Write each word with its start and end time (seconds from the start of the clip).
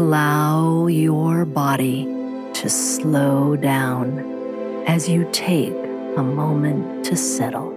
Allow 0.00 0.86
your 0.86 1.44
body 1.44 2.04
to 2.54 2.70
slow 2.70 3.54
down 3.54 4.84
as 4.86 5.06
you 5.06 5.28
take 5.30 5.74
a 6.16 6.22
moment 6.22 7.04
to 7.04 7.14
settle. 7.16 7.76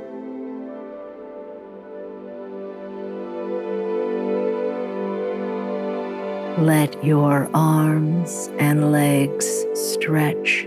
Let 6.64 7.04
your 7.04 7.50
arms 7.54 8.50
and 8.58 8.94
legs 8.94 9.66
stretch 9.74 10.64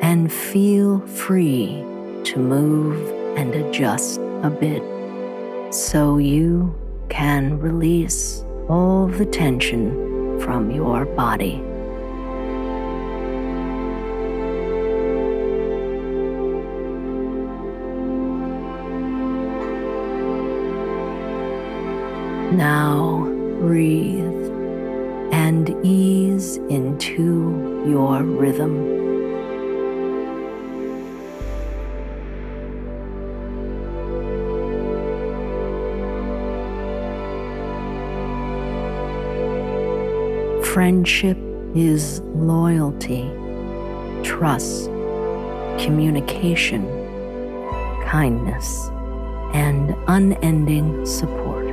and 0.00 0.32
feel 0.32 1.00
free 1.00 1.82
to 2.26 2.38
move 2.38 3.10
and 3.36 3.52
adjust 3.56 4.20
a 4.44 4.50
bit 4.50 4.84
so 5.74 6.18
you 6.18 6.72
can 7.08 7.58
release 7.58 8.44
all 8.68 9.08
the 9.08 9.26
tension 9.26 10.05
from 10.40 10.70
your 10.70 11.04
body. 11.04 11.62
Now 22.52 23.24
breathe 23.60 24.24
and 25.32 25.68
ease 25.84 26.56
into 26.68 27.84
your 27.86 28.22
rhythm. 28.22 29.15
Friendship 40.76 41.38
is 41.74 42.20
loyalty, 42.34 43.22
trust, 44.22 44.90
communication, 45.78 46.84
kindness, 48.04 48.90
and 49.54 49.96
unending 50.06 51.06
support. 51.06 51.64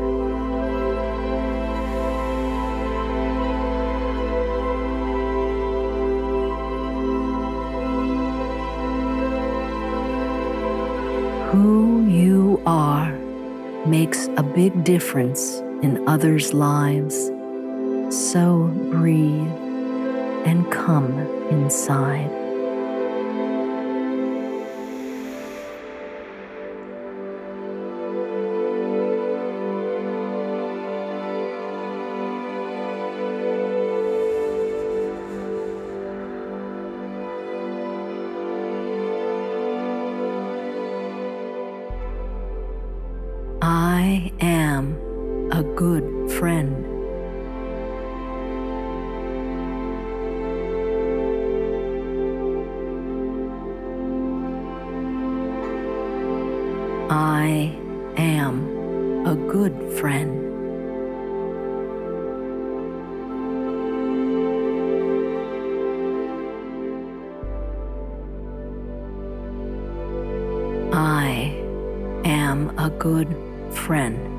Who 11.51 12.07
you 12.07 12.63
are 12.65 13.11
makes 13.85 14.27
a 14.37 14.43
big 14.43 14.85
difference 14.85 15.59
in 15.81 16.01
others' 16.07 16.53
lives 16.53 17.32
so 18.13 18.67
breathe 18.91 19.47
and 20.45 20.71
come 20.71 21.19
inside. 21.49 22.29
I 43.63 44.31
am 44.39 45.49
a 45.51 45.63
good 45.63 46.31
friend. 46.31 46.92
I 57.43 57.75
am 58.15 58.55
a 59.27 59.35
good 59.35 59.75
friend. 59.99 60.31
I 70.93 71.53
am 72.23 72.79
a 72.79 72.89
good 72.89 73.27
friend. 73.71 74.32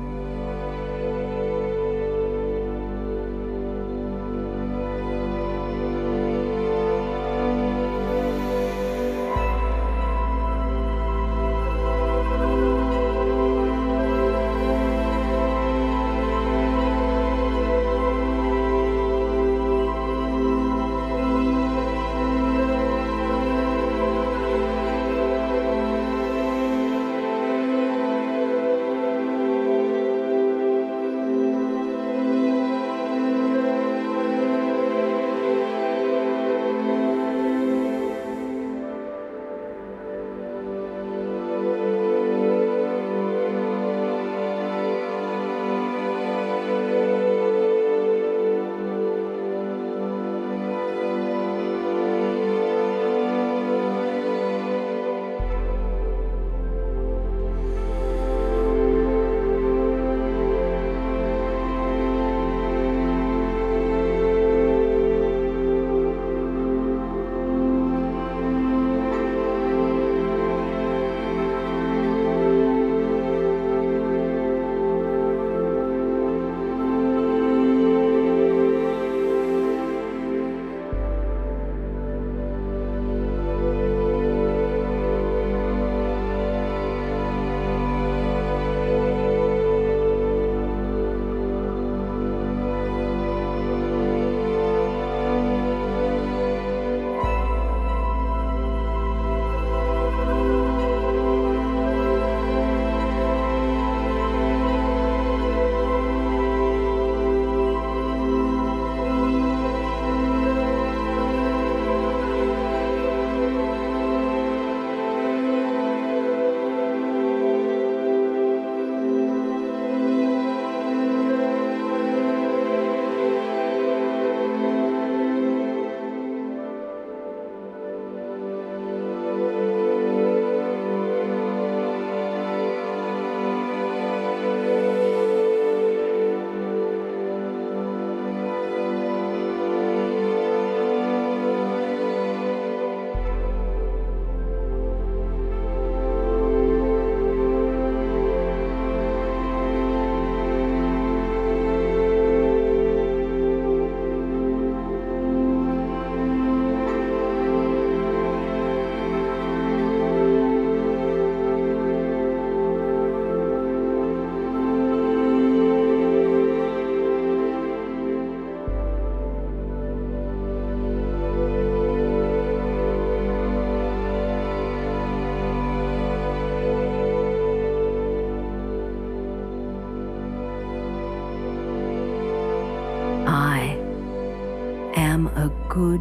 Good 185.75 185.99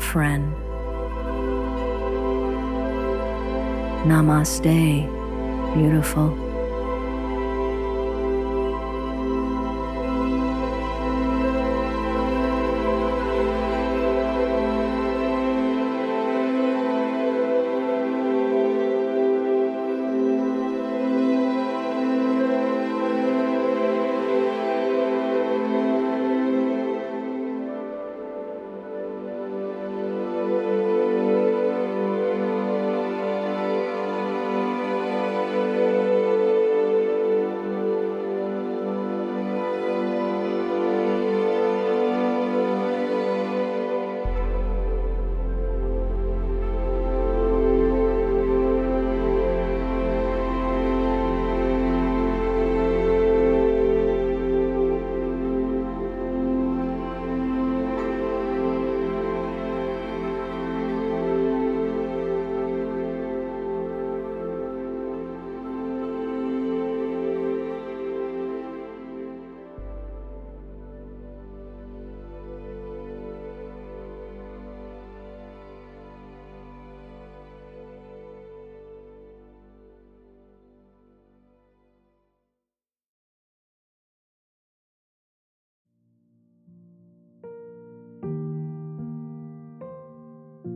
friend. 0.00 0.52
Namaste, 4.10 5.06
beautiful. 5.76 6.47